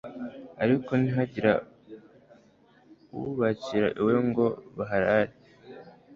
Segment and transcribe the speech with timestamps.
[0.63, 1.51] ariko ntihagira
[3.19, 4.45] ubakira iwe ngo
[4.77, 5.33] baharare